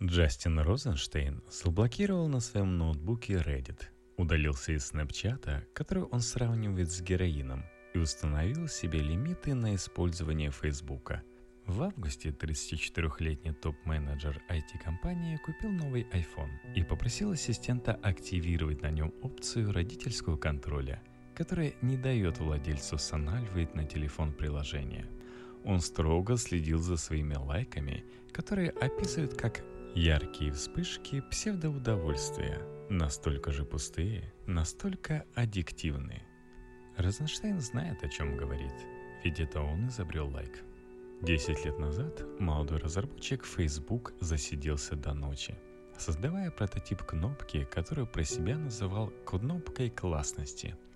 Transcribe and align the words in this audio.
Джастин 0.00 0.60
Розенштейн 0.60 1.42
заблокировал 1.50 2.28
на 2.28 2.38
своем 2.38 2.78
ноутбуке 2.78 3.32
Reddit, 3.34 3.82
удалился 4.16 4.70
из 4.70 4.86
Снэпчата, 4.86 5.64
который 5.74 6.04
он 6.04 6.20
сравнивает 6.20 6.92
с 6.92 7.00
героином, 7.00 7.64
и 7.94 7.98
установил 7.98 8.68
себе 8.68 9.00
лимиты 9.00 9.54
на 9.54 9.74
использование 9.74 10.52
Фейсбука. 10.52 11.24
В 11.66 11.82
августе 11.82 12.28
34-летний 12.28 13.52
топ-менеджер 13.52 14.40
IT-компании 14.48 15.36
купил 15.44 15.70
новый 15.70 16.06
iPhone 16.12 16.52
и 16.76 16.84
попросил 16.84 17.32
ассистента 17.32 17.94
активировать 17.94 18.82
на 18.82 18.92
нем 18.92 19.12
опцию 19.20 19.72
родительского 19.72 20.36
контроля, 20.36 21.02
которая 21.34 21.74
не 21.82 21.96
дает 21.96 22.38
владельцу 22.38 22.98
санальвать 22.98 23.74
на 23.74 23.84
телефон 23.84 24.32
приложение. 24.32 25.08
Он 25.64 25.80
строго 25.80 26.36
следил 26.36 26.78
за 26.78 26.96
своими 26.96 27.34
лайками, 27.34 28.04
которые 28.32 28.70
описывают 28.70 29.34
как 29.34 29.64
Яркие 30.00 30.52
вспышки 30.52 31.20
псевдоудовольствия, 31.28 32.62
настолько 32.88 33.50
же 33.50 33.64
пустые, 33.64 34.32
настолько 34.46 35.24
аддиктивные. 35.34 36.22
Розенштейн 36.96 37.60
знает, 37.60 38.04
о 38.04 38.08
чем 38.08 38.36
говорит, 38.36 38.74
ведь 39.24 39.40
это 39.40 39.60
он 39.60 39.88
изобрел 39.88 40.28
лайк. 40.28 40.62
Десять 41.20 41.64
лет 41.64 41.80
назад 41.80 42.24
молодой 42.38 42.78
разработчик 42.78 43.44
Facebook 43.44 44.12
засиделся 44.20 44.94
до 44.94 45.14
ночи, 45.14 45.58
создавая 45.98 46.52
прототип 46.52 47.02
кнопки, 47.02 47.64
которую 47.64 48.06
про 48.06 48.22
себя 48.22 48.56
называл 48.56 49.12
кнопкой 49.26 49.90
классности– 49.90 50.76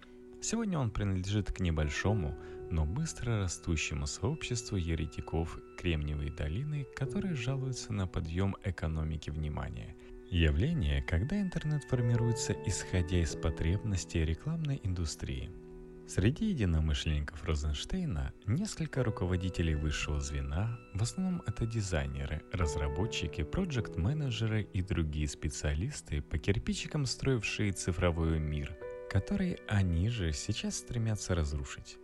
Сегодня 0.43 0.77
он 0.77 0.91
принадлежит 0.91 1.53
к 1.53 1.61
небольшому, 1.61 2.35
но 2.73 2.87
быстро 2.87 3.39
растущему 3.39 4.07
сообществу 4.07 4.77
еретиков 4.77 5.59
Кремниевой 5.79 6.31
долины, 6.31 6.87
которые 6.97 7.35
жалуются 7.35 7.93
на 7.93 8.07
подъем 8.07 8.57
экономики 8.65 9.31
внимания. 9.31 9.95
Явление, 10.31 11.03
когда 11.03 11.41
интернет 11.41 11.85
формируется 11.85 12.55
исходя 12.67 13.19
из 13.19 13.37
потребностей 13.37 14.25
рекламной 14.25 14.81
индустрии. 14.83 15.51
Среди 16.09 16.47
единомышленников 16.47 17.45
Розенштейна 17.45 18.33
несколько 18.47 19.05
руководителей 19.05 19.75
высшего 19.75 20.21
звена, 20.21 20.79
в 20.95 21.03
основном 21.03 21.43
это 21.47 21.67
дизайнеры, 21.67 22.43
разработчики, 22.53 23.43
проект-менеджеры 23.43 24.63
и 24.63 24.83
другие 24.83 25.29
специалисты, 25.29 26.23
по 26.23 26.39
кирпичикам 26.39 27.07
строившие 27.07 27.73
цифровой 27.73 28.41
мир– 28.41 28.75
который 29.13 29.59
они 29.69 30.09
же 30.09 30.33
сейчас 30.33 30.77
стремятся 30.77 31.35
разрушить. 31.35 31.99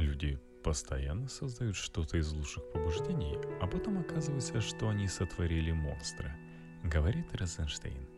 Люди 0.00 0.38
постоянно 0.64 1.28
создают 1.28 1.76
что-то 1.76 2.16
из 2.16 2.32
лучших 2.32 2.72
побуждений, 2.72 3.36
а 3.60 3.66
потом 3.66 3.98
оказывается, 3.98 4.62
что 4.62 4.88
они 4.88 5.06
сотворили 5.06 5.72
монстра, 5.72 6.34
говорит 6.82 7.34
Розенштейн. 7.34 8.08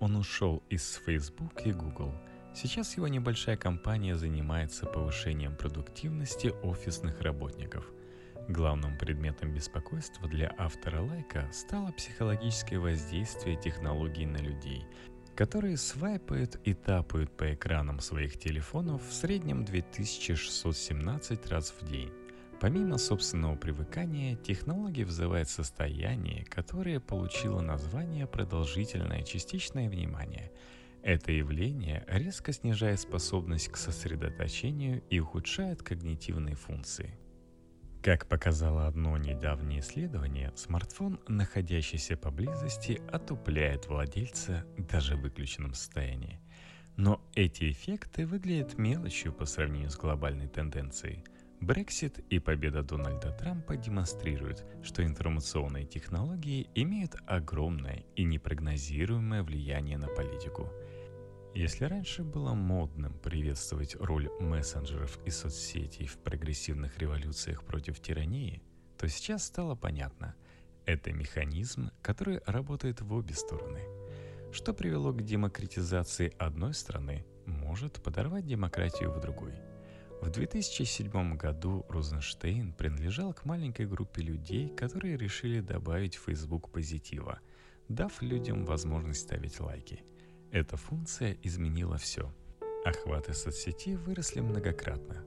Он 0.00 0.16
ушел 0.16 0.62
из 0.70 0.94
Facebook 1.04 1.66
и 1.66 1.72
Google. 1.72 2.14
Сейчас 2.54 2.96
его 2.96 3.06
небольшая 3.06 3.58
компания 3.58 4.16
занимается 4.16 4.86
повышением 4.86 5.54
продуктивности 5.56 6.54
офисных 6.62 7.20
работников. 7.20 7.86
Главным 8.48 8.96
предметом 8.96 9.52
беспокойства 9.52 10.26
для 10.28 10.54
автора 10.56 11.02
лайка 11.02 11.50
стало 11.52 11.92
психологическое 11.92 12.78
воздействие 12.78 13.60
технологий 13.60 14.24
на 14.24 14.38
людей– 14.38 14.86
которые 15.36 15.76
свайпают 15.76 16.58
и 16.64 16.72
тапают 16.72 17.30
по 17.36 17.52
экранам 17.52 18.00
своих 18.00 18.38
телефонов 18.38 19.06
в 19.06 19.12
среднем 19.12 19.66
2617 19.66 21.46
раз 21.48 21.74
в 21.78 21.86
день. 21.86 22.10
Помимо 22.58 22.96
собственного 22.96 23.54
привыкания, 23.54 24.36
технология 24.36 25.04
вызывает 25.04 25.50
состояние, 25.50 26.46
которое 26.46 27.00
получило 27.00 27.60
название 27.60 28.26
продолжительное 28.26 29.22
частичное 29.22 29.90
внимание. 29.90 30.50
Это 31.02 31.32
явление 31.32 32.02
резко 32.08 32.52
снижает 32.52 32.98
способность 32.98 33.68
к 33.68 33.76
сосредоточению 33.76 35.02
и 35.10 35.20
ухудшает 35.20 35.82
когнитивные 35.82 36.56
функции. 36.56 37.14
Как 38.06 38.28
показало 38.28 38.86
одно 38.86 39.18
недавнее 39.18 39.80
исследование, 39.80 40.52
смартфон, 40.54 41.18
находящийся 41.26 42.16
поблизости, 42.16 43.02
отупляет 43.10 43.88
владельца 43.88 44.64
даже 44.78 45.16
в 45.16 45.22
выключенном 45.22 45.74
состоянии. 45.74 46.38
Но 46.96 47.20
эти 47.34 47.68
эффекты 47.72 48.24
выглядят 48.24 48.78
мелочью 48.78 49.32
по 49.32 49.44
сравнению 49.44 49.90
с 49.90 49.96
глобальной 49.96 50.46
тенденцией. 50.46 51.24
Брексит 51.60 52.20
и 52.30 52.38
победа 52.38 52.84
Дональда 52.84 53.32
Трампа 53.32 53.76
демонстрируют, 53.76 54.64
что 54.84 55.02
информационные 55.02 55.84
технологии 55.84 56.70
имеют 56.76 57.16
огромное 57.26 58.04
и 58.14 58.22
непрогнозируемое 58.22 59.42
влияние 59.42 59.98
на 59.98 60.06
политику– 60.06 60.70
если 61.56 61.86
раньше 61.86 62.22
было 62.22 62.52
модным 62.52 63.14
приветствовать 63.14 63.96
роль 63.96 64.28
мессенджеров 64.40 65.18
и 65.24 65.30
соцсетей 65.30 66.06
в 66.06 66.18
прогрессивных 66.18 66.98
революциях 66.98 67.64
против 67.64 67.98
тирании, 67.98 68.62
то 68.98 69.08
сейчас 69.08 69.44
стало 69.46 69.74
понятно– 69.74 70.34
это 70.84 71.14
механизм, 71.14 71.90
который 72.02 72.40
работает 72.44 73.00
в 73.00 73.10
обе 73.14 73.34
стороны. 73.34 73.80
Что 74.52 74.74
привело 74.74 75.14
к 75.14 75.22
демократизации 75.22 76.34
одной 76.38 76.74
страны, 76.74 77.24
может 77.46 78.02
подорвать 78.02 78.46
демократию 78.46 79.10
в 79.10 79.20
другой. 79.20 79.54
В 80.20 80.28
2007 80.28 81.36
году 81.36 81.86
Розенштейн 81.88 82.74
принадлежал 82.74 83.32
к 83.32 83.46
маленькой 83.46 83.86
группе 83.86 84.20
людей, 84.20 84.68
которые 84.68 85.16
решили 85.16 85.60
добавить 85.60 86.16
в 86.16 86.24
Facebook 86.24 86.70
позитива, 86.70 87.40
дав 87.88 88.20
людям 88.20 88.66
возможность 88.66 89.22
ставить 89.22 89.58
лайки– 89.58 90.02
эта 90.50 90.76
функция 90.76 91.36
изменила 91.42 91.98
все. 91.98 92.32
Охваты 92.84 93.34
соцсети 93.34 93.96
выросли 93.96 94.40
многократно. 94.40 95.24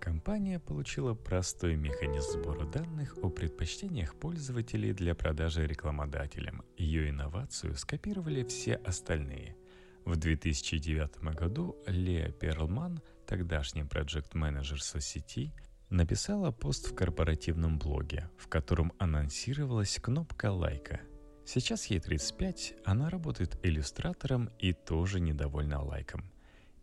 Компания 0.00 0.58
получила 0.58 1.14
простой 1.14 1.76
механизм 1.76 2.42
сбора 2.42 2.66
данных 2.66 3.16
о 3.22 3.30
предпочтениях 3.30 4.14
пользователей 4.14 4.92
для 4.92 5.14
продажи 5.14 5.66
рекламодателям. 5.66 6.62
Ее 6.76 7.08
инновацию 7.08 7.74
скопировали 7.74 8.44
все 8.44 8.74
остальные. 8.74 9.56
В 10.04 10.16
2009 10.16 11.24
году 11.34 11.76
Леа 11.86 12.30
Перлман, 12.32 13.00
тогдашний 13.26 13.84
проект-менеджер 13.84 14.82
соцсети, 14.82 15.54
написала 15.88 16.50
пост 16.50 16.90
в 16.90 16.94
корпоративном 16.94 17.78
блоге, 17.78 18.28
в 18.36 18.48
котором 18.48 18.92
анонсировалась 18.98 19.98
кнопка 19.98 20.52
лайка– 20.52 21.00
Сейчас 21.46 21.86
ей 21.86 22.00
35, 22.00 22.74
она 22.84 23.10
работает 23.10 23.58
иллюстратором 23.62 24.50
и 24.58 24.72
тоже 24.72 25.20
недовольна 25.20 25.82
лайком. 25.82 26.24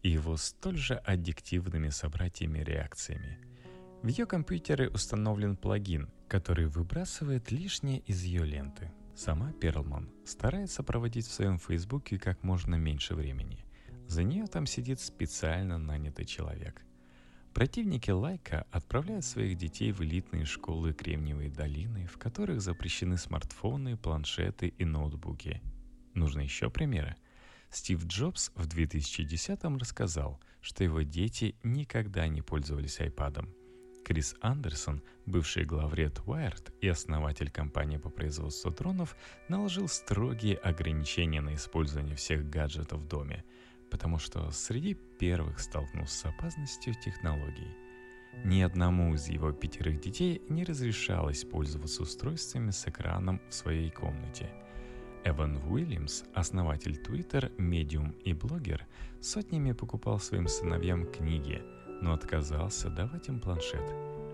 И 0.04 0.10
его 0.10 0.38
столь 0.38 0.78
же 0.78 0.96
аддиктивными 0.96 1.90
собратьями-реакциями. 1.90 3.40
В 4.04 4.08
ее 4.08 4.26
компьютере 4.26 4.90
установлен 4.90 5.56
плагин, 5.56 6.10
который 6.28 6.68
выбрасывает 6.68 7.52
лишнее 7.52 8.00
из 8.00 8.24
ее 8.24 8.46
ленты. 8.46 8.92
Сама 9.16 9.52
Перлман 9.54 10.10
старается 10.26 10.84
проводить 10.84 11.28
в 11.28 11.34
своем 11.34 11.60
фейсбуке 11.60 12.18
как 12.18 12.44
можно 12.44 12.76
меньше 12.76 13.16
времени. 13.16 13.66
За 14.08 14.24
нее 14.24 14.48
там 14.48 14.66
сидит 14.66 15.00
специально 15.00 15.78
нанятый 15.78 16.26
человек– 16.26 16.84
Противники 17.54 18.10
лайка 18.10 18.66
отправляют 18.72 19.26
своих 19.26 19.58
детей 19.58 19.92
в 19.92 20.02
элитные 20.02 20.46
школы 20.46 20.94
Кремниевой 20.94 21.50
долины, 21.50 22.08
в 22.08 22.18
которых 22.18 22.62
запрещены 22.62 23.18
смартфоны, 23.18 23.98
планшеты 23.98 24.70
и 24.70 24.86
ноутбуки. 24.86 25.62
Нужны 26.14 26.42
еще 26.42 26.70
примеры. 26.70 27.18
Стив 27.70 28.06
Джобс 28.06 28.52
в 28.56 28.68
2010-м 28.68 29.78
рассказал, 29.78 30.40
что 30.62 30.86
его 30.86 31.02
дети 31.02 31.56
никогда 31.64 32.28
не 32.28 32.42
пользовались 32.42 33.00
iPad. 33.00 33.48
Крис 34.06 34.36
Андерсон, 34.42 35.04
бывший 35.26 35.66
главред 35.66 36.20
Wired 36.26 36.74
и 36.80 36.88
основатель 36.88 37.52
компании 37.52 37.98
по 37.98 38.10
производству 38.10 38.72
дронов, 38.72 39.16
наложил 39.50 39.90
строгие 39.90 40.56
ограничения 40.56 41.42
на 41.42 41.56
использование 41.56 42.16
всех 42.16 42.50
гаджетов 42.50 43.02
в 43.02 43.08
доме– 43.08 43.44
потому 43.92 44.18
что 44.18 44.50
среди 44.52 44.96
первых 45.20 45.60
столкнулся 45.60 46.18
с 46.18 46.26
опасностью 46.26 46.96
технологий. 46.96 47.68
Ни 48.46 48.62
одному 48.62 49.14
из 49.14 49.28
его 49.28 49.52
пятерых 49.52 50.00
детей 50.00 50.42
не 50.50 50.64
разрешалось 50.64 51.44
пользоваться 51.44 52.02
устройствами 52.02 52.72
с 52.72 52.88
экраном 52.88 53.42
в 53.50 53.54
своей 53.54 53.92
комнате. 53.92 54.50
Эван 55.26 55.58
Уильямс, 55.70 56.24
основатель 56.34 57.00
Twitter, 57.06 57.52
медиум 57.60 58.16
и 58.24 58.34
блогер, 58.34 58.88
сотнями 59.20 59.74
покупал 59.74 60.20
своим 60.20 60.48
сыновьям 60.48 61.06
книги, 61.06 61.62
но 62.02 62.14
отказался 62.14 62.90
давать 62.90 63.28
им 63.28 63.40
планшет. 63.40 63.84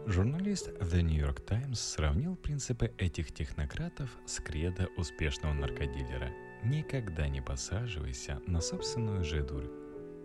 Журналист 0.06 0.70
The 0.80 1.02
New 1.02 1.20
York 1.20 1.42
Times 1.46 1.82
сравнил 1.82 2.38
принципы 2.38 2.94
этих 2.98 3.34
технократов 3.34 4.10
с 4.26 4.40
кредо 4.40 4.88
успешного 4.96 5.54
наркодилера– 5.54 6.32
Никогда 6.68 7.30
не 7.30 7.42
посаживайся 7.42 8.42
на 8.46 8.60
собственную 8.60 9.24
же 9.24 9.42
дурь. 9.42 9.70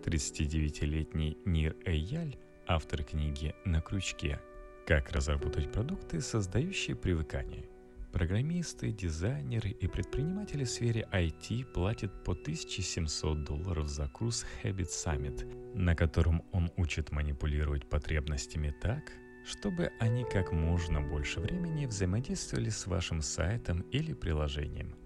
39-летний 0.05 1.39
Нир 1.45 1.77
Эйяль, 1.85 2.37
автор 2.67 3.05
книги 3.05 3.55
«На 3.65 3.81
крючке. 3.81 4.41
Как 4.85 5.13
разработать 5.13 5.71
продукты, 5.71 6.21
создающие 6.21 6.97
привыкание», 6.97 7.69
Программисты, 8.13 8.91
дизайнеры 8.91 9.71
и 9.71 9.87
предприниматели 9.87 10.65
в 10.65 10.69
сфере 10.69 11.09
IT 11.13 11.65
платят 11.73 12.25
по 12.25 12.33
1700 12.33 13.45
долларов 13.45 13.89
за 13.89 14.09
курс 14.09 14.45
Habit 14.63 14.89
Summit, 14.89 15.75
на 15.75 15.95
котором 15.95 16.43
он 16.53 16.71
учит 16.77 17.13
манипулировать 17.13 17.89
потребностями 17.89 18.75
так, 18.83 19.13
чтобы 19.47 19.93
они 19.99 20.25
как 20.25 20.53
можно 20.53 21.01
больше 21.01 21.41
времени 21.41 21.87
взаимодействовали 21.87 22.69
с 22.69 22.87
вашим 22.87 23.23
сайтом 23.23 23.81
или 23.93 24.13
приложением. 24.13 24.97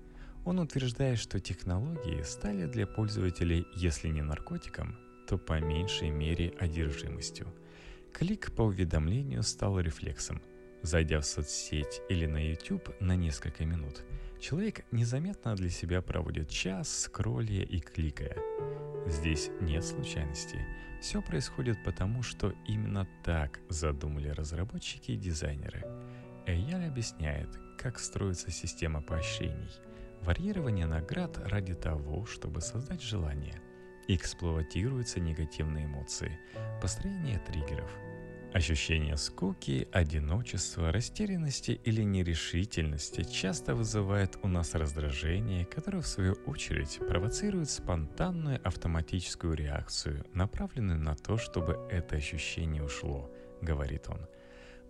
Он 0.46 0.60
утверждает, 0.60 1.18
что 1.18 1.40
технологии 1.40 2.22
стали 2.22 2.64
для 2.64 2.86
пользователей, 2.86 3.66
если 3.74 4.08
не 4.08 4.22
наркотиком, 4.22 4.96
то 5.28 5.36
по 5.36 5.60
меньшей 5.60 6.08
мере 6.08 6.54
одержимостью. 6.58 7.46
Клик 8.14 8.52
по 8.56 8.62
уведомлению 8.62 9.42
стал 9.42 9.78
рефлексом– 9.78 10.40
Зайдя 10.86 11.20
в 11.20 11.26
соцсеть 11.26 12.00
или 12.08 12.26
на 12.26 12.36
YouTube 12.36 12.94
на 13.00 13.16
несколько 13.16 13.64
минут, 13.64 14.04
человек 14.40 14.84
незаметно 14.92 15.56
для 15.56 15.68
себя 15.68 16.00
проводит 16.00 16.48
час, 16.48 16.88
скроллия 16.88 17.64
и 17.64 17.80
кликая. 17.80 18.36
Здесь 19.06 19.50
нет 19.60 19.84
случайности. 19.84 20.64
Все 21.00 21.20
происходит 21.22 21.82
потому, 21.84 22.22
что 22.22 22.54
именно 22.68 23.08
так 23.24 23.58
задумали 23.68 24.28
разработчики 24.28 25.10
и 25.10 25.16
дизайнеры. 25.16 25.84
Эйяль 26.46 26.86
объясняет, 26.86 27.48
как 27.78 27.98
строится 27.98 28.52
система 28.52 29.02
поощрений. 29.02 29.70
Варьирование 30.26 30.86
наград 30.86 31.38
ради 31.44 31.74
того, 31.74 32.26
чтобы 32.26 32.60
создать 32.60 33.00
желание. 33.00 33.60
Эксплуатируются 34.08 35.20
негативные 35.20 35.86
эмоции, 35.86 36.38
построение 36.82 37.38
триггеров– 37.38 37.90
Ощущение 38.56 39.18
скуки, 39.18 39.86
одиночества, 39.92 40.90
растерянности 40.90 41.72
или 41.84 42.02
нерешительности 42.02 43.22
часто 43.22 43.74
вызывает 43.74 44.38
у 44.42 44.48
нас 44.48 44.74
раздражение, 44.74 45.66
которое 45.66 46.00
в 46.00 46.06
свою 46.06 46.32
очередь 46.46 46.98
провоцирует 47.06 47.68
спонтанную 47.68 48.58
автоматическую 48.66 49.52
реакцию, 49.52 50.24
направленную 50.32 50.98
на 50.98 51.14
то, 51.14 51.36
чтобы 51.36 51.86
это 51.90 52.16
ощущение 52.16 52.82
ушло, 52.82 53.30
говорит 53.60 54.08
он. 54.08 54.26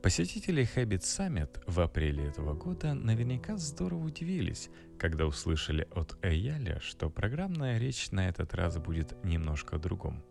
Посетители 0.03 0.69
Habit 0.77 1.01
Summit 1.01 1.63
в 1.67 1.81
апреле 1.81 2.27
этого 2.27 2.55
года 2.55 2.95
наверняка 2.95 3.57
здорово 3.57 4.05
удивились, 4.05 4.71
когда 4.99 5.27
услышали 5.27 5.89
от 5.91 6.17
Эяля, 6.23 6.79
что 6.81 7.11
программная 7.11 7.79
речь 7.79 8.11
на 8.13 8.29
этот 8.29 8.55
раз 8.55 8.79
будет 8.79 9.17
немножко 9.25 9.77
о 9.77 9.79
другом. 9.79 10.23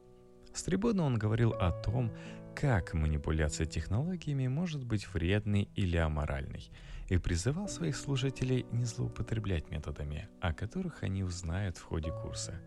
С 0.54 0.64
трибуны 0.64 1.02
он 1.02 1.18
говорил 1.18 1.52
о 1.52 1.72
том, 1.72 2.14
как 2.56 2.94
манипуляция 2.94 3.66
технологиями 3.66 4.48
может 4.48 4.86
быть 4.86 5.14
вредной 5.14 5.68
или 5.76 5.98
аморальной, 5.98 6.72
и 7.10 7.18
призывал 7.18 7.68
своих 7.68 7.98
служителей 7.98 8.66
не 8.72 8.86
злоупотреблять 8.86 9.70
методами, 9.72 10.30
о 10.40 10.54
которых 10.54 11.04
они 11.04 11.24
узнают 11.24 11.78
в 11.78 11.84
ходе 11.84 12.12
курса. 12.12 12.62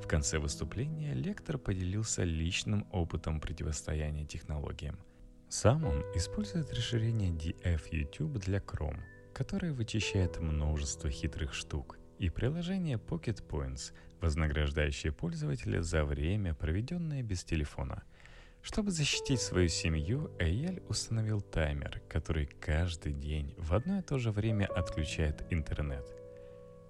В 0.00 0.06
конце 0.06 0.38
выступления 0.38 1.14
лектор 1.14 1.58
поделился 1.58 2.22
личным 2.22 2.86
опытом 2.92 3.40
противостояния 3.40 4.24
технологиям. 4.24 4.96
Сам 5.48 5.84
он 5.84 6.02
использует 6.14 6.72
расширение 6.72 7.30
DF 7.30 7.82
YouTube 7.90 8.38
для 8.38 8.58
Chrome, 8.58 9.00
которое 9.32 9.72
вычищает 9.72 10.38
множество 10.40 11.10
хитрых 11.10 11.54
штук, 11.54 11.98
и 12.18 12.30
приложение 12.30 12.96
Pocket 12.96 13.46
Points, 13.46 13.92
вознаграждающее 14.20 15.12
пользователя 15.12 15.82
за 15.82 16.04
время, 16.04 16.54
проведенное 16.54 17.22
без 17.22 17.44
телефона– 17.44 18.02
чтобы 18.66 18.90
защитить 18.90 19.40
свою 19.40 19.68
семью, 19.68 20.32
Эйель 20.40 20.82
установил 20.88 21.40
таймер, 21.40 22.02
который 22.08 22.46
каждый 22.46 23.12
день 23.12 23.54
в 23.56 23.72
одно 23.72 24.00
и 24.00 24.02
то 24.02 24.18
же 24.18 24.32
время 24.32 24.66
отключает 24.66 25.44
интернет. 25.50 26.04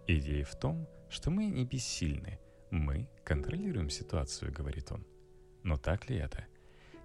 Идея 0.07 0.47
в 0.47 0.59
том, 0.59 0.89
что 1.11 1.31
мы 1.31 1.45
не 1.45 1.67
бессильны, 1.67 2.39
мы 2.71 3.11
контролируем 3.25 3.91
ситуацию, 3.91 4.55
говорит 4.55 4.91
он. 4.91 5.07
Но 5.65 5.77
так 5.77 6.09
ли 6.09 6.17
это? 6.17 6.47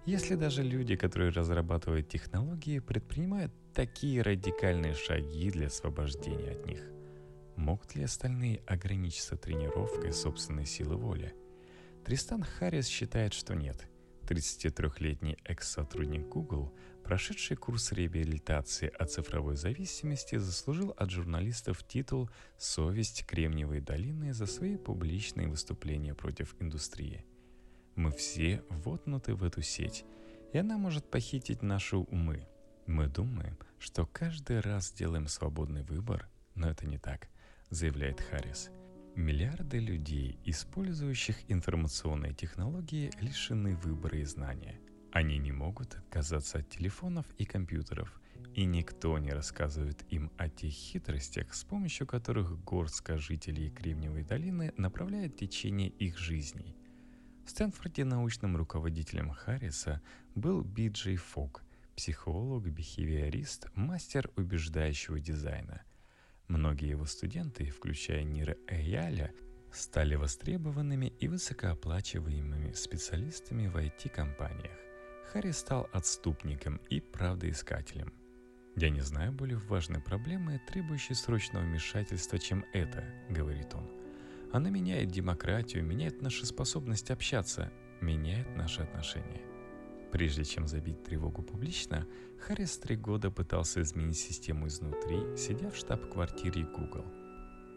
Если 0.04 0.34
даже 0.34 0.64
люди, 0.64 0.96
которые 0.96 1.30
разрабатывают 1.30 2.08
технологии, 2.08 2.80
предпринимают 2.80 3.52
такие 3.72 4.20
радикальные 4.22 4.94
шаги 4.94 5.50
для 5.50 5.68
освобождения 5.68 6.50
от 6.50 6.66
них, 6.66 6.80
могут 7.56 7.94
ли 7.94 8.02
остальные 8.02 8.62
ограничиться 8.66 9.36
тренировкой 9.36 10.12
собственной 10.12 10.66
силы 10.66 10.96
воли? 10.96 11.34
Тристан 12.04 12.42
Харрис 12.42 12.88
считает, 12.88 13.32
что 13.32 13.54
нет– 13.54 13.88
33-летний 14.28 15.36
экс-сотрудник 15.44 16.26
Google, 16.28 16.72
прошедший 17.04 17.56
курс 17.56 17.92
реабилитации 17.92 18.88
от 18.98 19.10
цифровой 19.10 19.56
зависимости, 19.56 20.36
заслужил 20.36 20.94
от 20.96 21.10
журналистов 21.10 21.86
титул 21.86 22.30
«Совесть 22.58 23.26
Кремниевой 23.26 23.80
долины» 23.80 24.32
за 24.32 24.46
свои 24.46 24.76
публичные 24.76 25.48
выступления 25.48 26.14
против 26.14 26.54
индустрии. 26.60 27.24
Мы 27.94 28.10
все 28.12 28.62
вотнуты 28.68 29.34
в 29.34 29.44
эту 29.44 29.62
сеть, 29.62 30.04
и 30.52 30.58
она 30.58 30.78
может 30.78 31.10
похитить 31.10 31.62
наши 31.62 31.96
умы. 31.96 32.46
Мы 32.86 33.08
думаем, 33.08 33.58
что 33.78 34.06
каждый 34.06 34.60
раз 34.60 34.92
делаем 34.92 35.28
свободный 35.28 35.82
выбор, 35.82 36.28
но 36.54 36.68
это 36.68 36.86
не 36.86 36.98
так, 36.98 37.28
заявляет 37.70 38.20
Харрис– 38.20 38.70
Миллиарды 39.14 39.78
людей, 39.78 40.38
использующих 40.46 41.36
информационные 41.48 42.32
технологии, 42.32 43.10
лишены 43.20 43.76
выбора 43.76 44.18
и 44.18 44.24
знания. 44.24 44.80
Они 45.12 45.36
не 45.36 45.52
могут 45.52 45.94
отказаться 45.96 46.60
от 46.60 46.70
телефонов 46.70 47.26
и 47.36 47.44
компьютеров, 47.44 48.18
и 48.54 48.64
никто 48.64 49.18
не 49.18 49.30
рассказывает 49.30 50.02
им 50.08 50.32
о 50.38 50.48
тех 50.48 50.72
хитростях, 50.72 51.52
с 51.52 51.62
помощью 51.62 52.06
которых 52.06 52.64
горстка 52.64 53.18
жителей 53.18 53.68
Кремниевой 53.68 54.22
долины 54.22 54.72
направляет 54.78 55.36
течение 55.36 55.90
их 55.90 56.16
жизней. 56.16 56.74
В 57.44 57.50
Стэнфорде 57.50 58.04
научным 58.04 58.56
руководителем 58.56 59.30
Харриса 59.30 60.00
был 60.34 60.62
Би-Джей 60.62 61.16
Фок, 61.16 61.62
психолог, 61.96 62.64
бихевиорист, 62.64 63.68
мастер 63.74 64.30
убеждающего 64.36 65.20
дизайна– 65.20 65.82
Многие 66.52 66.90
его 66.90 67.06
студенты, 67.06 67.70
включая 67.70 68.24
Нира 68.24 68.56
Эяля, 68.68 69.32
стали 69.72 70.16
востребованными 70.16 71.06
и 71.06 71.26
высокооплачиваемыми 71.26 72.72
специалистами 72.72 73.68
в 73.68 73.76
IT-компаниях. 73.78 74.76
Харри 75.32 75.52
стал 75.52 75.88
отступником 75.94 76.76
и 76.90 77.00
правдоискателем. 77.00 78.12
«Я 78.76 78.90
не 78.90 79.00
знаю 79.00 79.32
более 79.32 79.56
важной 79.56 80.02
проблемы, 80.02 80.60
требующей 80.68 81.14
срочного 81.14 81.64
вмешательства, 81.64 82.38
чем 82.38 82.66
это»,— 82.74 83.02
говорит 83.30 83.74
он. 83.74 84.01
«Она 84.52 84.70
меняет 84.70 85.10
демократию, 85.10 85.84
меняет 85.84 86.22
нашу 86.22 86.46
способность 86.46 87.10
общаться, 87.10 87.72
меняет 88.00 88.54
наши 88.56 88.82
отношения». 88.82 89.42
Прежде 90.12 90.44
чем 90.44 90.66
забить 90.66 91.02
тревогу 91.04 91.42
публично, 91.42 92.06
Харрис 92.38 92.76
три 92.76 92.96
года 92.96 93.30
пытался 93.30 93.80
изменить 93.80 94.18
систему 94.18 94.66
изнутри, 94.66 95.36
сидя 95.38 95.70
в 95.70 95.76
штаб-квартире 95.76 96.64
Google. 96.64 97.06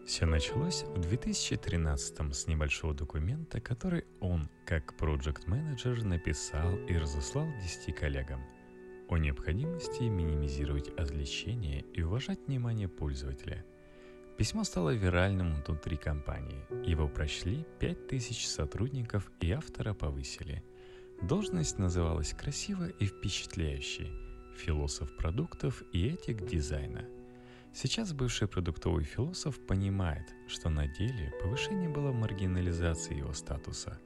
Все 0.06 0.26
началось 0.26 0.84
в 0.84 1.00
2013 1.00 2.34
с 2.34 2.46
небольшого 2.46 2.94
документа, 2.94 3.60
который 3.60 4.04
он, 4.20 4.48
как 4.66 4.96
проект-менеджер, 4.98 6.04
написал 6.04 6.76
и 6.86 6.96
разослал 6.96 7.46
10 7.62 7.96
коллегам 7.96 8.40
о 9.08 9.16
необходимости 9.18 10.02
минимизировать 10.02 10.88
отвлечения 10.90 11.80
и 11.94 12.02
уважать 12.02 12.46
внимание 12.46 12.88
пользователя. 12.88 13.64
Письмо 14.36 14.64
стало 14.64 14.94
виральным 14.94 15.54
внутри 15.54 15.96
компании. 15.96 16.64
Его 16.84 17.08
прочли 17.08 17.64
5000 17.78 18.46
сотрудников 18.46 19.30
и 19.40 19.50
автора 19.50 19.94
повысили– 19.94 20.62
Должность 21.22 21.78
называлась 21.78 22.34
красиво 22.34 22.88
и 22.88 23.06
впечатляюще– 23.06 24.12
философ 24.56 25.16
продуктов 25.16 25.82
и 25.92 26.08
этик 26.08 26.46
дизайна. 26.46 27.06
Сейчас 27.72 28.12
бывший 28.12 28.48
продуктовый 28.48 29.04
философ 29.04 29.58
понимает, 29.66 30.34
что 30.46 30.68
на 30.68 30.86
деле 30.86 31.32
повышение 31.42 31.88
было 31.88 32.12
маргинализацией 32.12 33.20
его 33.20 33.32
статуса. 33.32 33.98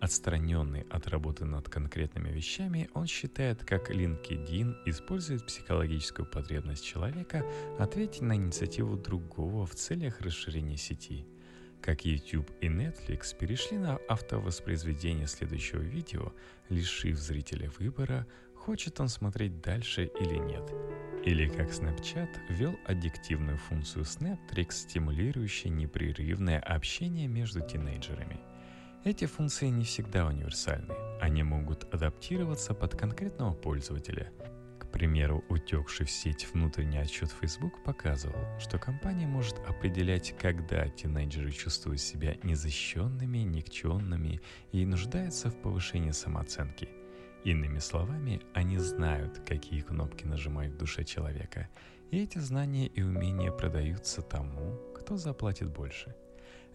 Отстраненный 0.00 0.86
от 0.90 1.08
работы 1.08 1.44
над 1.44 1.68
конкретными 1.68 2.30
вещами, 2.30 2.88
он 2.94 3.06
считает, 3.06 3.64
как 3.64 3.90
LinkedIn 3.90 4.82
использует 4.86 5.46
психологическую 5.46 6.26
потребность 6.26 6.84
человека 6.84 7.44
ответить 7.78 8.22
на 8.22 8.36
инициативу 8.36 8.96
другого 8.96 9.66
в 9.66 9.74
целях 9.74 10.20
расширения 10.20 10.76
сети– 10.76 11.26
как 11.80 12.04
YouTube 12.04 12.50
и 12.60 12.66
Netflix 12.66 13.36
перешли 13.38 13.78
на 13.78 13.98
автовоспроизведение 14.08 15.26
следующего 15.26 15.80
видео, 15.80 16.32
лишив 16.68 17.16
зрителя 17.16 17.70
выбора, 17.78 18.26
хочет 18.54 19.00
он 19.00 19.08
смотреть 19.08 19.60
дальше 19.60 20.10
или 20.20 20.36
нет. 20.36 20.70
Или 21.24 21.48
как 21.48 21.70
Snapchat 21.70 22.28
ввел 22.48 22.76
аддиктивную 22.86 23.58
функцию 23.58 24.04
SnapTricks, 24.04 24.72
стимулирующую 24.72 25.72
непрерывное 25.72 26.60
общение 26.60 27.28
между 27.28 27.60
тинейджерами. 27.60 28.40
Эти 29.08 29.24
функции 29.24 29.68
не 29.68 29.84
всегда 29.84 30.26
универсальны, 30.26 30.94
они 31.18 31.42
могут 31.42 31.94
адаптироваться 31.94 32.74
под 32.74 32.94
конкретного 32.94 33.54
пользователя– 33.54 34.30
К 34.78 34.86
примеру, 34.90 35.42
утекший 35.48 36.04
в 36.04 36.10
сеть 36.10 36.46
внутренний 36.52 36.98
отчет 36.98 37.30
Facebook 37.30 37.82
показывал, 37.84 38.44
что 38.60 38.78
компания 38.78 39.26
может 39.26 39.58
определять, 39.60 40.36
когда 40.36 40.86
тинейджеры 40.90 41.52
чувствуют 41.52 42.02
себя 42.02 42.36
незащищенными, 42.42 43.38
никчемными 43.38 44.42
и 44.72 44.84
нуждаются 44.84 45.48
в 45.48 45.56
повышении 45.62 46.10
самооценки. 46.10 46.90
Иными 47.44 47.78
словами, 47.78 48.42
они 48.52 48.76
знают, 48.76 49.38
какие 49.46 49.80
кнопки 49.80 50.26
нажимать 50.26 50.72
в 50.72 50.76
душе 50.76 51.04
человека, 51.04 51.70
и 52.10 52.22
эти 52.22 52.36
знания 52.40 52.88
и 52.88 53.00
умения 53.00 53.52
продаются 53.52 54.20
тому, 54.20 54.78
кто 54.94 55.16
заплатит 55.16 55.70
больше– 55.70 56.14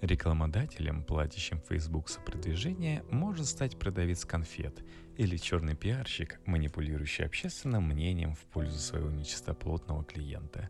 Рекламодателем, 0.04 1.02
платящим 1.02 1.62
Facebook 1.62 2.10
за 2.10 2.20
продвижение, 2.20 3.06
может 3.10 3.46
стать 3.46 3.80
продавец 3.80 4.26
конфет 4.26 4.84
или 5.16 5.38
черный 5.38 5.78
пиарщик, 5.78 6.42
манипулирующий 6.46 7.24
общественным 7.24 7.88
мнением 7.88 8.36
в 8.36 8.40
пользу 8.40 8.80
своего 8.80 9.10
нечистоплотного 9.10 10.04
клиента. 10.04 10.70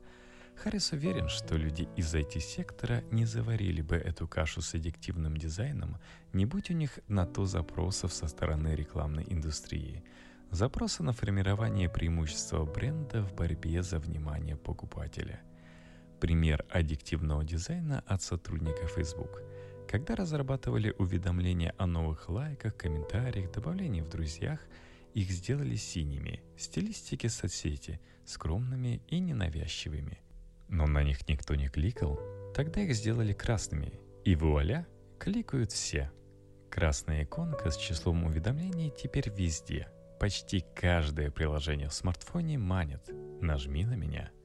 Харрис 0.56 0.92
уверен, 0.92 1.30
что 1.30 1.58
люди 1.58 1.90
из 1.96 2.14
IT-сектора 2.14 3.04
не 3.10 3.26
заварили 3.26 3.82
бы 3.82 3.96
эту 3.96 4.28
кашу 4.28 4.62
с 4.62 4.76
аддиктивным 4.76 5.36
дизайном, 5.36 5.98
не 6.32 6.46
будь 6.46 6.70
у 6.70 6.76
них 6.76 7.00
на 7.08 7.26
то 7.26 7.46
запросов 7.46 8.14
со 8.14 8.28
стороны 8.28 8.76
рекламной 8.76 9.26
индустрии. 9.28 10.04
Запросы 10.52 11.02
на 11.02 11.12
формирование 11.12 11.90
преимущества 11.90 12.66
бренда 12.66 13.24
в 13.24 13.34
борьбе 13.34 13.82
за 13.82 13.98
внимание 13.98 14.58
покупателя– 14.58 15.42
пример 16.24 16.64
аддиктивного 16.70 17.44
дизайна 17.44 18.02
от 18.08 18.22
сотрудника 18.22 18.88
Facebook. 18.88 19.42
Когда 19.90 20.16
разрабатывали 20.16 20.96
уведомления 20.98 21.76
о 21.78 21.86
новых 21.86 22.30
лайках, 22.30 22.78
комментариях, 22.78 23.52
добавлении 23.52 24.00
в 24.00 24.08
друзьях, 24.08 24.62
их 25.14 25.30
сделали 25.30 25.76
синими, 25.76 26.42
стилистики 26.56 27.28
соцсети, 27.28 28.00
скромными 28.26 29.02
и 29.10 29.20
ненавязчивыми. 29.20 30.22
Но 30.70 30.88
на 30.88 31.04
них 31.04 31.28
никто 31.28 31.56
не 31.56 31.68
кликал, 31.68 32.18
тогда 32.56 32.80
их 32.80 32.96
сделали 32.96 33.34
красными, 33.34 34.00
и 34.24 34.38
вуаля, 34.38 34.88
кликают 35.20 35.74
все. 35.74 36.10
Красная 36.72 37.26
иконка 37.26 37.70
с 37.70 37.76
числом 37.76 38.24
уведомлений 38.24 38.94
теперь 38.98 39.30
везде. 39.30 39.90
Почти 40.22 40.64
каждое 40.74 41.30
приложение 41.32 41.90
в 41.90 41.94
смартфоне 41.94 42.58
манит. 42.58 43.10
Нажми 43.42 43.84
на 43.84 43.96
меня– 43.96 44.32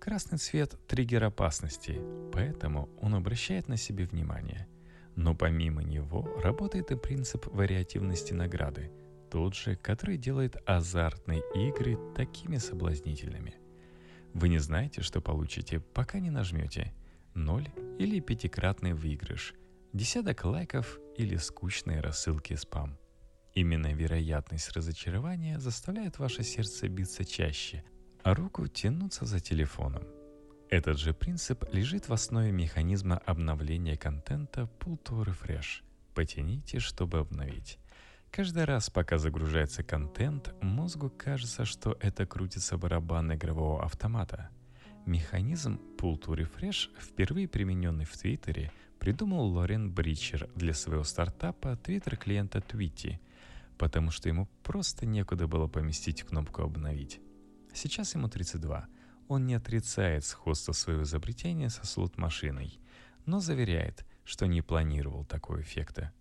Красный 0.00 0.38
цвет– 0.38 0.78
триггер 0.86 1.24
опасности, 1.24 2.00
поэтому 2.32 2.88
он 3.00 3.16
обращает 3.16 3.66
на 3.66 3.76
себе 3.76 4.06
внимание. 4.06 4.68
Но 5.16 5.34
помимо 5.34 5.82
него 5.82 6.22
работает 6.40 6.92
и 6.92 6.96
принцип 6.96 7.46
вариативности 7.48 8.32
награды, 8.32 8.92
тот 9.28 9.54
же, 9.56 9.74
который 9.74 10.16
делает 10.16 10.56
азартные 10.66 11.42
игры 11.54 11.98
такими 12.14 12.58
соблазнительными. 12.58 13.56
Вы 14.34 14.48
не 14.48 14.58
знаете, 14.58 15.02
что 15.02 15.20
получите, 15.20 15.80
пока 15.80 16.20
не 16.20 16.30
нажмете 16.30 16.94
ноль 17.34 17.68
или 17.98 18.20
пятикратный 18.20 18.92
выигрыш, 18.92 19.54
десяток 19.92 20.44
лайков 20.44 21.00
или 21.16 21.36
скучные 21.36 22.00
рассылки 22.00 22.54
спам. 22.54 22.96
Именно 23.52 23.92
вероятность 23.92 24.70
разочарования 24.70 25.58
заставляет 25.58 26.20
ваше 26.20 26.44
сердце 26.44 26.88
биться 26.88 27.24
чаще– 27.24 27.84
руку 28.24 28.66
тянуться 28.66 29.26
за 29.26 29.40
телефоном. 29.40 30.02
Этот 30.70 30.98
же 30.98 31.14
принцип 31.14 31.64
лежит 31.72 32.08
в 32.08 32.12
основе 32.12 32.52
механизма 32.52 33.18
обновления 33.18 33.96
контента 33.96 34.68
Pull 34.78 35.02
to 35.02 35.24
Refresh. 35.24 35.82
Потяните, 36.14 36.78
чтобы 36.78 37.18
обновить. 37.18 37.78
Каждый 38.30 38.64
раз, 38.64 38.90
пока 38.90 39.16
загружается 39.16 39.82
контент, 39.82 40.54
мозгу 40.60 41.10
кажется, 41.10 41.64
что 41.64 41.96
это 42.00 42.26
крутится 42.26 42.76
барабан 42.76 43.32
игрового 43.32 43.82
автомата. 43.82 44.50
Механизм 45.06 45.80
Pull 45.96 46.20
to 46.20 46.36
Refresh, 46.36 46.90
впервые 47.00 47.48
примененный 47.48 48.04
в 48.04 48.14
Твиттере, 48.16 48.70
придумал 48.98 49.46
Лорен 49.46 49.90
Бричер 49.90 50.50
для 50.54 50.74
своего 50.74 51.04
стартапа 51.04 51.76
Твиттер-клиента 51.76 52.58
Twitty, 52.58 53.18
потому 53.78 54.10
что 54.10 54.28
ему 54.28 54.48
просто 54.62 55.06
некуда 55.06 55.46
было 55.46 55.66
поместить 55.66 56.24
кнопку 56.24 56.62
«Обновить». 56.62 57.20
Сейчас 57.72 58.14
ему 58.14 58.28
32. 58.28 58.88
Он 59.28 59.46
не 59.46 59.54
отрицает 59.54 60.24
сходство 60.24 60.72
своего 60.72 61.02
изобретения 61.02 61.68
со 61.68 61.86
слот-машиной, 61.86 62.80
но 63.26 63.40
заверяет, 63.40 64.06
что 64.24 64.46
не 64.46 64.62
планировал 64.62 65.24
такого 65.24 65.60
эффекта. 65.60 66.12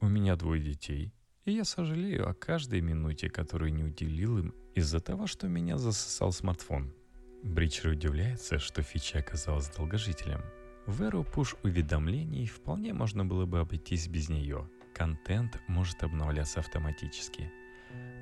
«У 0.00 0.08
меня 0.08 0.36
двое 0.36 0.62
детей, 0.62 1.12
и 1.44 1.52
я 1.52 1.64
сожалею 1.64 2.28
о 2.28 2.34
каждой 2.34 2.80
минуте, 2.80 3.28
которую 3.28 3.72
не 3.72 3.84
уделил 3.84 4.38
им 4.38 4.54
из-за 4.74 5.00
того, 5.00 5.26
что 5.26 5.48
меня 5.48 5.78
засосал 5.78 6.32
смартфон». 6.32 6.94
Бричер 7.42 7.90
удивляется, 7.90 8.58
что 8.58 8.82
фича 8.82 9.18
оказалась 9.18 9.68
долгожителем. 9.68 10.42
В 10.86 11.02
эру 11.02 11.24
пуш-уведомлений 11.24 12.46
вполне 12.46 12.92
можно 12.92 13.24
было 13.24 13.44
бы 13.44 13.60
обойтись 13.60 14.08
без 14.08 14.28
нее. 14.28 14.68
Контент 14.94 15.60
может 15.68 16.02
обновляться 16.02 16.60
автоматически. 16.60 17.50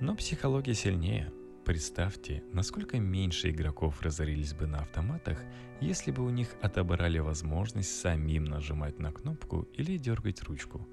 Но 0.01 0.17
психология 0.17 0.75
сильнее– 0.75 1.33
Представьте, 1.65 2.43
насколько 2.53 2.99
меньше 2.99 3.49
игроков 3.49 4.03
разорились 4.03 4.53
бы 4.53 4.67
на 4.67 4.81
автоматах, 4.81 5.43
если 5.81 6.11
бы 6.11 6.23
у 6.23 6.29
них 6.29 6.55
отобрали 6.61 7.19
возможность 7.21 8.01
самим 8.01 8.45
нажимать 8.45 8.99
на 8.99 9.11
кнопку 9.11 9.67
или 9.73 9.97
дергать 9.97 10.43
ручку. 10.43 10.87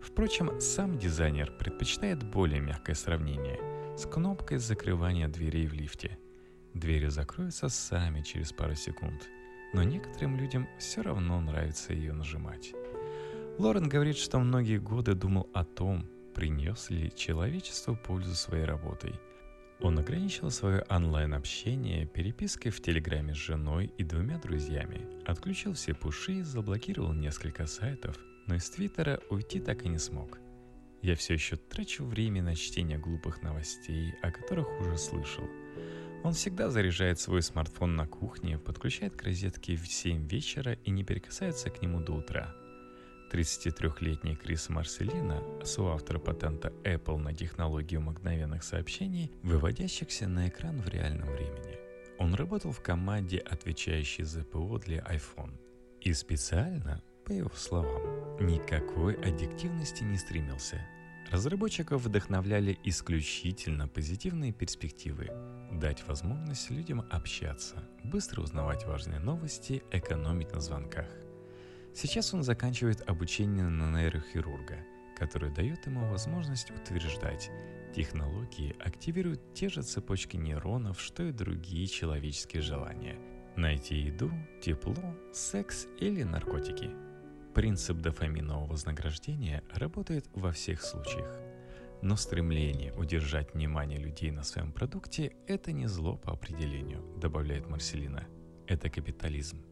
Впрочем, 0.00 0.60
сам 0.60 0.98
дизайнер 0.98 1.52
предпочитает 1.52 2.24
более 2.24 2.60
мягкое 2.60 2.94
сравнение 2.94 3.60
с 3.96 4.04
кнопкой 4.04 4.58
закрывания 4.58 5.28
дверей 5.28 5.68
в 5.68 5.74
лифте. 5.74 6.18
Двери 6.74 7.06
закроются 7.06 7.68
сами 7.68 8.22
через 8.22 8.52
пару 8.52 8.74
секунд, 8.74 9.28
но 9.72 9.84
некоторым 9.84 10.36
людям 10.36 10.68
все 10.80 11.02
равно 11.02 11.40
нравится 11.40 11.92
ее 11.92 12.12
нажимать. 12.12 12.72
Лорен 13.58 13.88
говорит, 13.88 14.16
что 14.16 14.40
многие 14.40 14.78
годы 14.78 15.14
думал 15.14 15.48
о 15.54 15.64
том, 15.64 16.04
принес 16.34 16.90
ли 16.90 17.12
человечество 17.14 17.94
пользу 17.94 18.34
своей 18.34 18.64
работой– 18.64 19.14
он 19.82 19.98
ограничил 19.98 20.50
свое 20.50 20.84
онлайн-общение 20.88 22.06
перепиской 22.06 22.70
в 22.70 22.80
Телеграме 22.82 23.34
с 23.34 23.38
женой 23.38 23.92
и 23.96 24.04
двумя 24.04 24.38
друзьями, 24.38 25.06
отключил 25.26 25.72
все 25.72 25.94
пуши, 25.94 26.44
заблокировал 26.44 27.12
несколько 27.12 27.66
сайтов, 27.66 28.18
но 28.46 28.56
из 28.56 28.68
Твиттера 28.68 29.20
уйти 29.30 29.60
так 29.60 29.84
и 29.84 29.88
не 29.88 29.98
смог. 29.98 30.38
Я 31.02 31.16
все 31.16 31.34
еще 31.34 31.56
трачу 31.56 32.04
время 32.04 32.42
на 32.42 32.54
чтение 32.54 32.98
глупых 32.98 33.42
новостей, 33.42 34.12
о 34.22 34.30
которых 34.30 34.68
уже 34.80 34.98
слышал. 34.98 35.44
Он 36.24 36.34
всегда 36.34 36.68
заряжает 36.68 37.18
свой 37.18 37.40
смартфон 37.40 37.96
на 37.96 38.06
кухне, 38.06 38.58
подключает 38.58 39.16
к 39.16 39.22
розетке 39.22 39.76
в 39.76 39.86
7 39.86 40.28
вечера 40.28 40.74
и 40.84 40.90
не 40.90 41.04
перекасается 41.04 41.70
к 41.70 41.80
нему 41.80 42.00
до 42.00 42.12
утра– 42.12 42.54
33-летний 43.30 44.34
Крис 44.34 44.68
Марселина, 44.68 45.40
соавтор 45.64 46.18
патента 46.18 46.72
Apple 46.82 47.16
на 47.18 47.32
технологию 47.32 48.00
мгновенных 48.00 48.64
сообщений, 48.64 49.30
выводящихся 49.44 50.26
на 50.26 50.48
экран 50.48 50.80
в 50.80 50.88
реальном 50.88 51.28
времени. 51.28 51.78
Он 52.18 52.34
работал 52.34 52.72
в 52.72 52.82
команде, 52.82 53.38
отвечающей 53.38 54.24
за 54.24 54.42
ПО 54.42 54.78
для 54.78 54.98
iPhone. 54.98 55.52
И 56.00 56.12
специально, 56.12 57.02
по 57.24 57.30
его 57.32 57.50
словам, 57.54 58.36
никакой 58.40 59.14
аддиктивности 59.14 60.02
не 60.02 60.18
стремился. 60.18 60.84
Разработчиков 61.30 62.02
вдохновляли 62.02 62.76
исключительно 62.82 63.86
позитивные 63.86 64.52
перспективы, 64.52 65.28
дать 65.70 66.04
возможность 66.08 66.68
людям 66.70 67.06
общаться, 67.10 67.76
быстро 68.02 68.42
узнавать 68.42 68.84
важные 68.86 69.20
новости, 69.20 69.84
экономить 69.92 70.52
на 70.52 70.60
звонках– 70.60 71.06
Сейчас 71.94 72.32
он 72.32 72.42
заканчивает 72.42 73.08
обучение 73.08 73.68
на 73.68 73.90
нейрохирурга, 73.90 74.78
которое 75.16 75.52
дает 75.52 75.86
ему 75.86 76.08
возможность 76.08 76.70
утверждать, 76.70 77.50
технологии 77.94 78.76
активируют 78.78 79.54
те 79.54 79.68
же 79.68 79.82
цепочки 79.82 80.36
нейронов, 80.36 81.00
что 81.00 81.24
и 81.24 81.32
другие 81.32 81.86
человеческие 81.86 82.62
желания. 82.62 83.18
Найти 83.56 83.96
еду, 83.96 84.30
тепло, 84.62 85.14
секс 85.32 85.86
или 85.98 86.22
наркотики. 86.22 86.90
Принцип 87.54 87.98
дофаминового 87.98 88.70
вознаграждения 88.70 89.64
работает 89.74 90.26
во 90.32 90.52
всех 90.52 90.82
случаях. 90.82 91.36
Но 92.00 92.16
стремление 92.16 92.94
удержать 92.94 93.52
внимание 93.52 93.98
людей 93.98 94.30
на 94.30 94.44
своем 94.44 94.72
продукте– 94.72 95.32
это 95.46 95.72
не 95.72 95.86
зло 95.86 96.16
по 96.16 96.32
определению, 96.32 97.02
добавляет 97.18 97.68
Марселина. 97.68 98.26
Это 98.66 98.88
капитализм. 98.88 99.69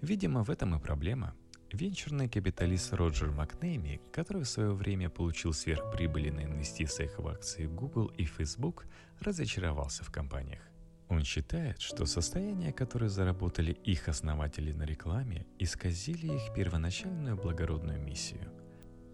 Видимо, 0.00 0.44
в 0.44 0.50
этом 0.50 0.76
и 0.76 0.80
проблема. 0.80 1.34
Венчурный 1.72 2.28
капиталист 2.28 2.94
Роджер 2.94 3.30
Макнейми, 3.30 4.00
который 4.12 4.42
в 4.42 4.48
свое 4.48 4.72
время 4.72 5.10
получил 5.10 5.52
сверхприбыли 5.52 6.30
на 6.30 6.44
инвестициях 6.44 7.18
в 7.18 7.26
акции 7.28 7.66
Google 7.66 8.06
и 8.16 8.24
Facebook, 8.24 8.86
разочаровался 9.20 10.04
в 10.04 10.10
компаниях. 10.10 10.62
Он 11.08 11.24
считает, 11.24 11.80
что 11.80 12.06
состояния, 12.06 12.72
которые 12.72 13.08
заработали 13.08 13.72
их 13.72 14.08
основатели 14.08 14.72
на 14.72 14.84
рекламе, 14.84 15.46
исказили 15.58 16.34
их 16.36 16.54
первоначальную 16.54 17.36
благородную 17.36 18.00
миссию. 18.00 18.52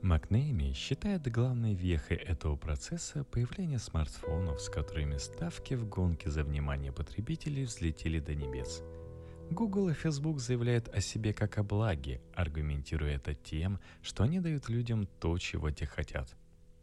Макнейми 0.03 0.75
считает 0.75 1.33
главной 1.33 1.75
вехой 1.75 2.19
этого 2.19 2.57
процесса 2.57 3.25
появление 3.25 3.79
смартфонов, 3.79 4.61
с 4.61 4.69
которыми 4.69 5.17
ставки 5.17 5.75
в 5.75 5.88
гонке 5.88 6.31
за 6.31 6.45
внимание 6.45 6.93
потребителей 6.93 7.64
взлетели 7.64 8.21
до 8.21 8.35
небес. 8.35 8.83
Google 9.50 9.90
и 9.90 9.92
Facebook 9.92 10.40
заявляют 10.40 10.88
о 10.88 11.00
себе 11.00 11.32
как 11.32 11.58
о 11.58 11.62
благе, 11.62 12.20
аргументируя 12.34 13.16
это 13.16 13.34
тем, 13.34 13.78
что 14.02 14.24
они 14.24 14.40
дают 14.40 14.68
людям 14.68 15.06
то, 15.20 15.38
чего 15.38 15.70
те 15.70 15.86
хотят. 15.86 16.34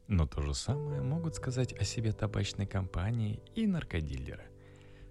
Но 0.07 0.25
то 0.27 0.41
же 0.41 0.53
самое 0.53 1.01
могут 1.01 1.35
сказать 1.35 1.73
о 1.73 1.83
себе 1.83 2.11
табачной 2.11 2.67
компании 2.67 3.41
и 3.55 3.65
наркодилеры. 3.65 4.45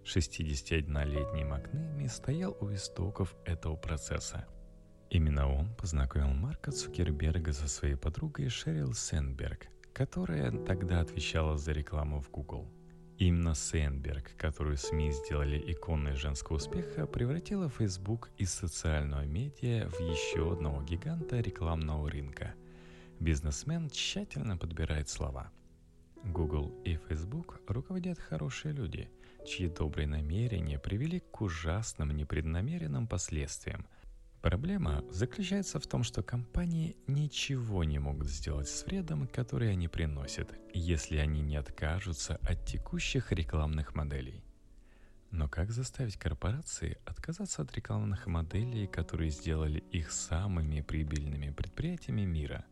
61-летний 0.05 1.45
Макнейми 1.45 2.07
стоял 2.07 2.57
у 2.61 2.73
истоков 2.73 3.35
этого 3.45 3.77
процесса. 3.77 4.47
Именно 5.11 5.53
он 5.53 5.75
познакомил 5.75 6.29
Марка 6.29 6.71
Цукерберга 6.71 7.53
со 7.53 7.69
своей 7.69 7.97
подругой 7.97 8.49
Шерил 8.49 8.95
Сенберг, 8.95 9.67
которая 9.93 10.53
тогда 10.53 11.01
отвечала 11.01 11.59
за 11.59 11.73
рекламу 11.73 12.21
в 12.21 12.31
Google. 12.31 12.69
Именно 13.21 13.55
Сенберг, 13.55 14.35
которую 14.39 14.79
СМИ 14.79 15.13
сделали 15.13 15.63
иконой 15.73 16.15
женского 16.15 16.57
успеха, 16.57 17.07
превратила 17.07 17.69
Facebook 17.69 18.31
из 18.39 18.51
социального 18.51 19.27
медиа 19.27 19.91
в 19.91 20.01
еще 20.01 20.53
одного 20.53 20.83
гиганта 20.83 21.41
рекламного 21.41 22.11
рынка. 22.11 22.55
Бизнесмен 23.19 23.91
тщательно 23.91 24.57
подбирает 24.57 25.11
слова. 25.11 25.53
Google 26.25 26.73
и 26.87 26.97
Facebook 27.09 27.61
руководят 27.69 28.19
хорошие 28.19 28.73
люди– 28.73 29.11
чьи 29.47 29.69
добрые 29.69 30.07
намерения 30.07 30.79
привели 30.79 31.21
к 31.21 31.41
ужасным 31.41 32.11
непреднамеренным 32.11 33.07
последствиям. 33.07 33.87
Проблема 34.43 35.05
заключается 35.11 35.79
в 35.79 35.87
том, 35.87 36.03
что 36.03 36.23
компании 36.23 36.97
ничего 37.07 37.85
не 37.85 37.99
могут 37.99 38.29
сделать 38.29 38.69
с 38.69 38.85
вредом, 38.87 39.27
который 39.29 39.71
они 39.71 39.89
приносят, 39.89 40.53
если 40.73 41.19
они 41.19 41.43
не 41.43 41.57
откажутся 41.57 42.37
от 42.43 42.65
текущих 42.65 43.33
рекламных 43.33 43.95
моделей. 43.95 44.43
Но 45.31 45.49
как 45.49 45.71
заставить 45.71 46.17
корпорации 46.17 46.99
отказаться 47.05 47.63
от 47.63 47.75
рекламных 47.77 48.27
моделей, 48.27 48.87
которые 48.87 49.31
сделали 49.31 49.85
их 49.93 50.11
самыми 50.11 50.81
прибыльными 50.81 51.51
предприятиями 51.51 52.23
мира? 52.23 52.65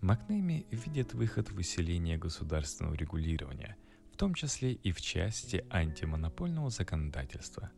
Макнейми 0.00 0.66
видит 0.70 1.14
выход 1.14 1.50
в 1.50 1.56
усиление 1.56 2.18
государственного 2.18 2.94
регулирования– 2.94 3.76
том 4.18 4.34
числе 4.34 4.72
и 4.72 4.90
в 4.90 5.00
части 5.00 5.64
антимонопольного 5.70 6.70
законодательства. 6.70 7.70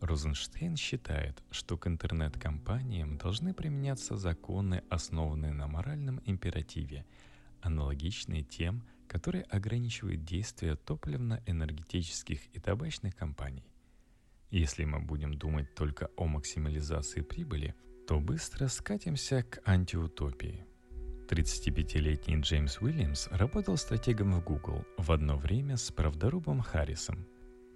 Розенштейн 0.00 0.76
считает, 0.76 1.42
что 1.50 1.76
к 1.76 1.86
интернет-компаниям 1.86 3.18
должны 3.18 3.52
применяться 3.52 4.16
законы, 4.16 4.82
основанные 4.88 5.52
на 5.52 5.66
моральном 5.66 6.20
императиве, 6.24 7.04
аналогичные 7.60 8.42
тем, 8.42 8.84
которые 9.08 9.44
ограничивают 9.44 10.24
действия 10.24 10.76
топливно-энергетических 10.76 12.40
и 12.52 12.60
табачных 12.60 13.16
компаний. 13.16 13.64
Если 14.50 14.84
мы 14.84 15.00
будем 15.00 15.34
думать 15.34 15.74
только 15.74 16.10
о 16.16 16.26
максимализации 16.26 17.22
прибыли, 17.22 17.74
то 18.06 18.20
быстро 18.20 18.68
скатимся 18.68 19.42
к 19.42 19.60
антиутопии. 19.68 20.64
35-летний 21.28 22.40
Джеймс 22.40 22.78
Уильямс 22.80 23.28
работал 23.30 23.76
стратегом 23.76 24.32
в 24.32 24.44
Google 24.44 24.86
в 24.96 25.12
одно 25.12 25.36
время 25.36 25.76
с 25.76 25.90
правдорубом 25.90 26.62
Харрисом. 26.62 27.26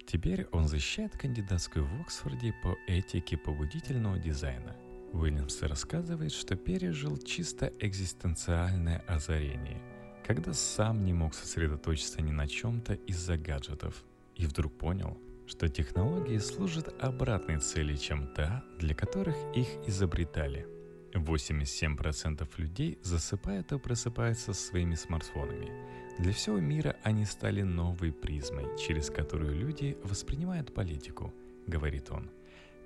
Теперь 0.05 0.47
он 0.51 0.67
защищает 0.67 1.17
кандидатскую 1.17 1.85
в 1.85 2.01
Оксфорде 2.01 2.53
по 2.61 2.77
этике 2.87 3.37
побудительного 3.37 4.19
дизайна. 4.19 4.75
Уильямс 5.13 5.61
рассказывает, 5.61 6.31
что 6.31 6.55
пережил 6.55 7.17
чисто 7.17 7.71
экзистенциальное 7.79 9.03
озарение, 9.07 9.81
когда 10.25 10.53
сам 10.53 11.03
не 11.03 11.13
мог 11.13 11.33
сосредоточиться 11.33 12.21
ни 12.21 12.31
на 12.31 12.47
чем-то 12.47 12.93
из-за 12.93 13.37
гаджетов, 13.37 14.03
и 14.35 14.45
вдруг 14.45 14.77
понял, 14.77 15.17
что 15.47 15.69
технологии 15.69 16.37
служат 16.39 16.93
обратной 17.01 17.59
цели, 17.59 17.95
чем 17.95 18.27
та, 18.33 18.63
для 18.79 18.95
которых 18.95 19.35
их 19.55 19.67
изобретали– 19.87 20.67
87% 21.19 22.47
людей 22.57 22.99
засыпают 23.03 23.71
и 23.71 23.79
просыпаются 23.79 24.53
со 24.53 24.67
своими 24.67 24.95
смартфонами. 24.95 25.71
Для 26.19 26.31
всего 26.31 26.59
мира 26.59 26.95
они 27.03 27.25
стали 27.25 27.63
новой 27.63 28.11
призмой, 28.11 28.65
через 28.77 29.09
которую 29.09 29.55
люди 29.55 29.97
воспринимают 30.03 30.73
политику, 30.73 31.33
говорит 31.67 32.11
он. 32.11 32.29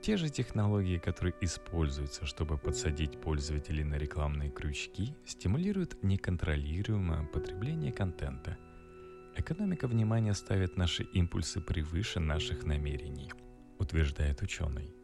Те 0.02 0.16
же 0.16 0.30
технологии, 0.30 0.98
которые 0.98 1.34
используются, 1.42 2.26
чтобы 2.26 2.58
подсадить 2.58 3.20
пользователей 3.20 3.84
на 3.84 3.96
рекламные 3.96 4.50
крючки, 4.50 5.14
стимулируют 5.26 6.02
неконтролируемое 6.04 7.26
потребление 7.26 7.92
контента. 7.92 8.58
Экономика 9.36 9.88
внимания 9.88 10.34
ставит 10.34 10.78
наши 10.78 11.04
импульсы 11.04 11.62
превыше 11.62 12.20
наших 12.20 12.64
намерений, 12.64 13.32
утверждает 13.80 14.42
ученый. 14.42 14.97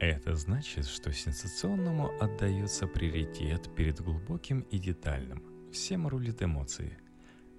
Это 0.00 0.34
значит, 0.34 0.86
что 0.86 1.12
сенсационному 1.12 2.10
отдается 2.22 2.86
приоритет 2.86 3.68
перед 3.76 4.00
глубоким 4.00 4.62
и 4.70 4.78
детальным. 4.78 5.42
Всем 5.72 6.08
рулит 6.08 6.42
эмоции. 6.42 6.96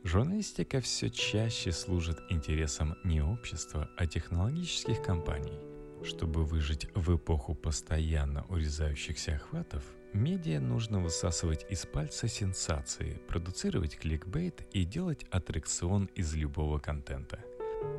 Журналистика 0.03 0.81
все 0.81 1.11
чаще 1.11 1.71
служит 1.71 2.17
интересам 2.31 2.95
не 3.03 3.21
общества, 3.21 3.91
а 3.95 4.07
технологических 4.07 5.03
компаний. 5.03 5.59
Чтобы 6.03 6.43
выжить 6.43 6.87
в 6.95 7.15
эпоху 7.15 7.53
постоянно 7.53 8.43
урезающихся 8.49 9.35
охватов, 9.35 9.83
медиа 10.13 10.59
нужно 10.59 10.99
высасывать 10.99 11.67
из 11.69 11.85
пальца 11.85 12.27
сенсации, 12.27 13.21
продуцировать 13.27 13.99
кликбейт 13.99 14.67
и 14.73 14.83
делать 14.83 15.27
аттракцион 15.29 16.09
из 16.15 16.33
любого 16.33 16.79
контента– 16.79 17.39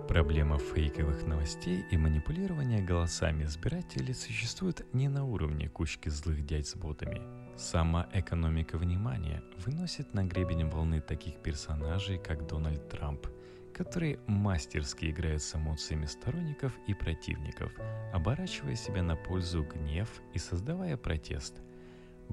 Проблема 0.08 0.58
фейковых 0.58 1.26
новостей 1.26 1.84
и 1.90 1.96
манипулирования 1.96 2.82
голосами 2.82 3.44
избирателей 3.44 4.12
существует 4.12 4.84
не 4.92 5.08
на 5.08 5.24
уровне 5.24 5.68
кучки 5.68 6.08
злых 6.08 6.44
дядь 6.44 6.66
с 6.66 6.74
ботами. 6.74 7.22
Сама 7.56 8.08
экономика 8.12 8.78
внимания 8.78 9.42
выносит 9.64 10.12
на 10.12 10.24
гребень 10.24 10.68
волны 10.68 11.00
таких 11.00 11.36
персонажей, 11.36 12.18
как 12.18 12.46
Дональд 12.46 12.88
Трамп, 12.88 13.26
которые 13.72 14.18
мастерски 14.26 15.10
играют 15.10 15.42
с 15.42 15.54
эмоциями 15.54 16.06
сторонников 16.06 16.72
и 16.88 16.94
противников, 16.94 17.72
оборачивая 18.12 18.74
себя 18.74 19.02
на 19.02 19.16
пользу 19.16 19.62
гнев 19.62 20.08
и 20.34 20.38
создавая 20.38 20.96
протест– 20.96 21.60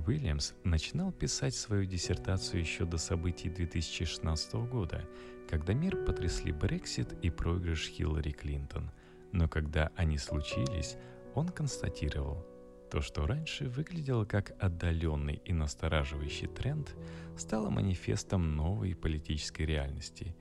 Уильямс 0.05 0.53
начинал 0.63 1.11
писать 1.11 1.55
свою 1.55 1.85
диссертацию 1.85 2.61
еще 2.61 2.85
до 2.85 2.97
событий 2.97 3.49
2016 3.49 4.53
года, 4.69 5.07
когда 5.49 5.73
мир 5.73 6.05
потрясли 6.05 6.51
Брексит 6.51 7.13
и 7.21 7.29
проигрыш 7.29 7.89
Хиллари 7.89 8.31
Клинтон. 8.31 8.91
Но 9.31 9.47
когда 9.47 9.91
они 9.95 10.17
случились, 10.17 10.97
он 11.35 11.49
констатировал, 11.49 12.45
то, 12.91 13.01
что 13.01 13.25
раньше 13.27 13.69
выглядело 13.69 14.25
как 14.25 14.51
отдаленный 14.59 15.41
и 15.45 15.53
настораживающий 15.53 16.47
тренд, 16.47 16.95
стало 17.37 17.69
манифестом 17.69 18.55
новой 18.55 18.95
политической 18.95 19.63
реальности. 19.63 20.35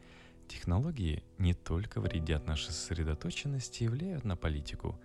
Технологии 0.49 1.25
не 1.37 1.53
только 1.53 2.01
вредят 2.01 2.47
нашей 2.47 2.71
сосредоточенности 2.71 3.85
и 3.85 3.88
влияют 3.88 4.25
на 4.25 4.37
политику, 4.37 4.99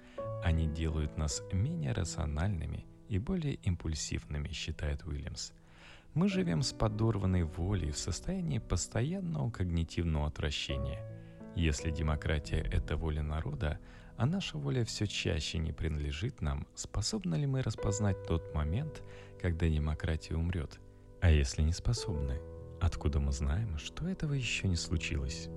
они 0.43 0.67
делают 0.67 1.17
нас 1.17 1.43
менее 1.51 1.91
рациональными– 1.91 2.85
и 3.13 3.19
более 3.19 3.55
импульсивными, 3.55 4.49
считает 4.49 5.05
Уильямс. 5.05 5.51
Мы 6.15 6.29
живем 6.29 6.63
с 6.63 6.73
подорванной 6.73 7.43
волей 7.43 7.91
в 7.91 7.97
состоянии 7.97 8.57
постоянного 8.57 9.51
когнитивного 9.51 10.27
отвращения. 10.27 10.99
Если 11.55 11.91
демократия– 11.91 12.67
это 12.71 12.97
воля 12.97 13.21
народа, 13.21 13.79
а 14.17 14.25
наша 14.25 14.57
воля 14.57 14.83
все 14.83 15.05
чаще 15.05 15.59
не 15.59 15.71
принадлежит 15.71 16.41
нам, 16.41 16.67
способны 16.73 17.35
ли 17.35 17.45
мы 17.45 17.61
распознать 17.61 18.25
тот 18.25 18.53
момент, 18.55 19.03
когда 19.39 19.67
демократия 19.67 20.35
умрет? 20.35 20.79
А 21.21 21.29
если 21.29 21.61
не 21.61 21.71
способны, 21.71 22.39
откуда 22.81 23.19
мы 23.19 23.31
знаем, 23.31 23.77
что 23.77 24.07
этого 24.07 24.33
еще 24.33 24.67
не 24.67 24.75
случилось? 24.75 25.49